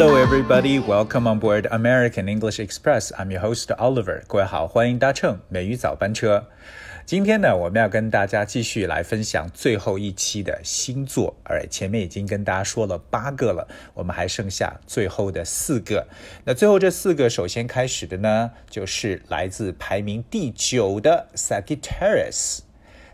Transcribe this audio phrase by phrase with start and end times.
[0.00, 0.78] Hello, everybody.
[0.78, 3.10] Welcome on board American English Express.
[3.18, 4.22] I'm your host Oliver.
[4.28, 6.46] 各位好，欢迎搭乘美语早班车。
[7.04, 11.34] 今天呢，我们要跟大家继续来分享最后一期的星座。
[11.42, 16.06] 而前面已经跟大家说了八个了，我们还剩下最后的四个。
[16.44, 22.60] 那最后这四个，首先开始的呢，就是来自排名第九的 Sagittarius。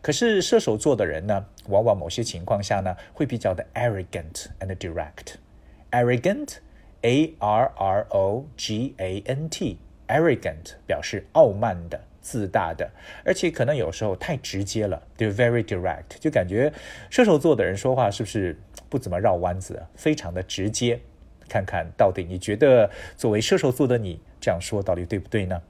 [0.00, 9.78] 可是射手座的人呢，往往某些情况下呢，会比较的 arrogant and direct。arrogant，A R R O G A N T。
[10.08, 12.90] arrogant 表示傲慢的、自大的，
[13.24, 16.72] 而且可能有时候太直接了，they're very direct，就感觉
[17.08, 21.00] 射手座的人说话是不是不怎么绕弯子，非常的直接。
[21.48, 25.62] 看看到底你觉得作为射手座的你这样说到底对不对呢？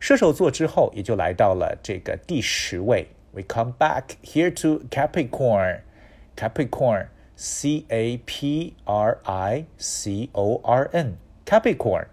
[0.00, 12.06] 射手座之后也就来到了这个第十位，we come back here to Capricorn，Capricorn，C A P R I C O R N，Capricorn。Capricorn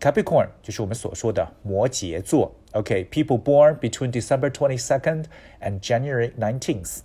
[0.00, 2.54] Capricorn 就是我们所说的摩羯座。
[2.72, 5.24] OK，people、born between December twenty second
[5.60, 6.98] and January nineteenth。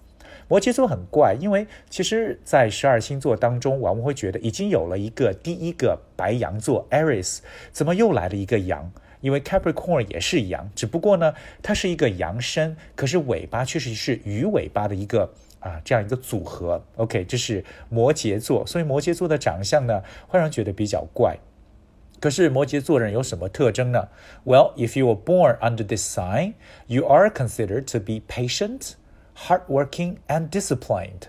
[0.47, 7.39] 摩羯座很怪，因为其实，在十二星座当中，往往会觉得已经有了一个第一个白羊座 Aries，
[7.71, 8.91] 怎么又来了一个羊？
[9.21, 16.83] 因为 Capricorn 也是羊，只不过呢，它是一个羊身，可是尾巴确实是鱼尾巴的一个啊这样一个组合。
[16.97, 21.39] OK，这是摩羯座，所以摩羯座的长相呢，会让人觉得比较怪。
[22.22, 24.08] 可是摩羯座人有什么特征呢？
[24.44, 26.54] Well, if you were born under this sign,
[26.86, 28.94] you are considered to be patient,
[29.46, 31.28] hardworking, and disciplined.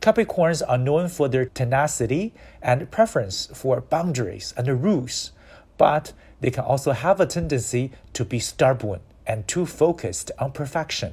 [0.00, 2.32] Capricorns are known for their tenacity
[2.62, 5.32] and preference for boundaries and rules,
[5.76, 11.12] but they can also have a tendency to be stubborn and too focused on perfection.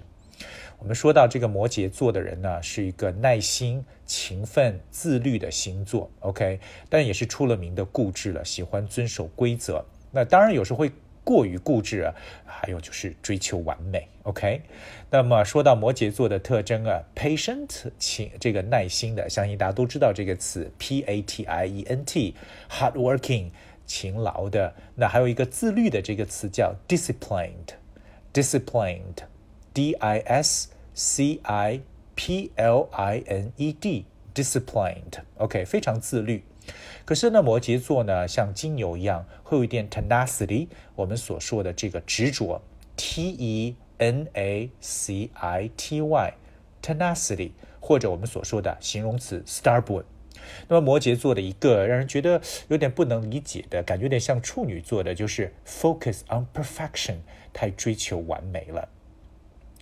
[0.82, 9.84] 我们说到这个摩羯座的人呢，是一个耐心、勤奋、自律的星座，OK，但也是出了名的固执了，喜欢遵守规则。
[10.10, 10.90] 那当然有时候会
[11.22, 12.12] 过于固执啊，
[12.44, 14.60] 还有就是追求完美，OK。
[15.08, 23.50] 那么说到摩羯座的特征啊，patient，勤这个耐心的，相信大家都知道这个词，P-A-T-I-E-N-T，hardworking，
[23.86, 24.74] 勤劳的。
[24.96, 29.22] 那还有一个自律的这个词叫 disciplined，disciplined。
[29.72, 31.80] D I S C I
[32.14, 36.44] P L I N E D，disciplined，OK，非常自律。
[37.04, 42.62] 可是呢，摩羯座呢，像金牛一样，会有一点 tenacity，我们所说的这个执着
[42.96, 50.04] ，T E N A C I T Y，tenacity，或者我们所说的形容词 stubborn。
[50.68, 57.16] 那么摩羯座的一个让人觉得有点不能理解的感觉，有点像处女座的，就是 focus on perfection，
[57.52, 58.88] 太追求完美了。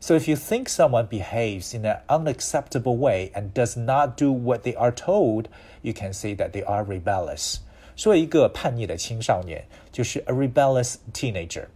[0.00, 4.62] So if you think someone behaves in an unacceptable way and does not do what
[4.62, 5.46] they are told,
[5.82, 7.58] you can say that they are rebellious.
[7.96, 11.66] 说一个叛逆的青少年就是 a rebellious teenager。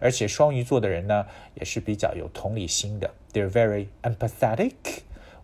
[0.00, 4.72] 而且双鱼座的人呢，也是比较有同理心的，they're very empathetic。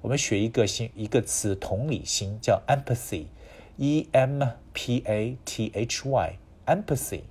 [0.00, 7.23] 我们学一个新一个词，同理心叫 empathy，e m p a t h y，empathy。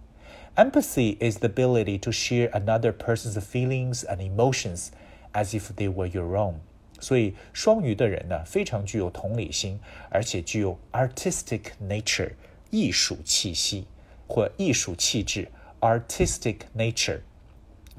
[0.56, 4.92] Empathy is the ability to share another person's feelings and emotions
[5.34, 6.56] as if they were your own。
[7.00, 12.32] 所以双鱼的人呢，非常具有同理心，而且具有 artistic nature
[12.72, 13.86] 艺术气息
[14.28, 15.48] 或艺术气质
[15.80, 17.20] artistic nature。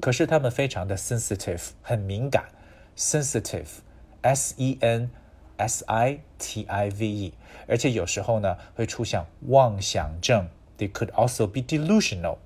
[0.01, 2.49] 可是他们非常的 sensitive，很敏感，
[2.97, 5.09] sensitive，s e n
[5.55, 7.33] s i t i v e，
[7.67, 10.47] 而且有时候呢会出现妄想症。
[10.77, 12.37] They could also be delusional。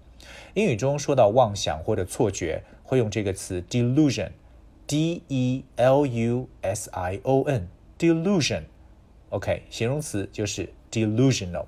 [0.54, 11.66] 英语中说到妄想或者错觉，会用这个词 delusion，d e l u s i o n，delusion。OK，形容词就是 delusional。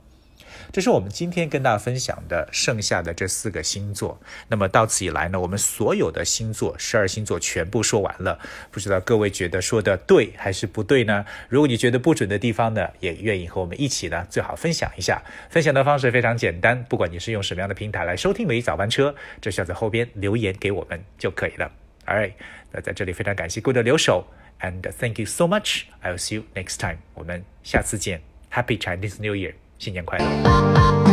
[0.73, 4.21] 这是我们今天跟大家分享的剩下的这四个星座。
[4.49, 8.39] 那么到此以来呢，我们所有的星座，十二星座全部说完了。
[8.71, 11.25] 不知道各位觉得说的对还是不对呢？
[11.49, 15.23] 如果你觉得不准的地方呢，也愿意和我们一起呢，最好分享一下。
[15.49, 21.71] 分享的方式非常简单，不管你是用什么样的平台来收听《每日早班车》，只需要在后边留言给我们就可以了。
[22.07, 22.33] All right，
[22.73, 24.27] 那在这里非常感谢各位的留守
[24.61, 25.83] ，and thank you so much.
[26.03, 26.99] I'll see you next time.
[27.15, 28.21] 我们下次见。
[28.51, 29.70] Happy Chinese New Year！
[29.81, 31.10] 新年快乐！